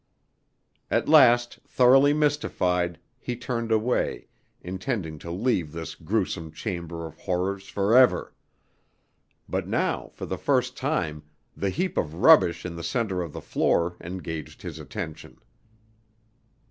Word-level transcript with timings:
At 0.89 1.07
last, 1.07 1.59
thoroughly 1.67 2.11
mystified, 2.11 2.97
he 3.19 3.35
turned 3.35 3.71
away, 3.71 4.29
intending 4.59 5.19
to 5.19 5.29
leave 5.29 5.71
this 5.73 5.93
grewsome 5.93 6.51
chamber 6.53 7.05
of 7.05 7.19
horrors 7.19 7.69
forever; 7.69 8.33
but 9.47 9.67
now 9.67 10.07
for 10.15 10.25
the 10.25 10.39
first 10.39 10.75
time 10.75 11.21
the 11.55 11.69
heap 11.69 11.97
of 11.97 12.15
rubbish 12.15 12.65
in 12.65 12.75
the 12.77 12.83
center 12.83 13.21
of 13.21 13.31
the 13.31 13.41
floor 13.41 13.95
engaged 14.03 14.63
his 14.63 14.79
attention. 14.79 15.37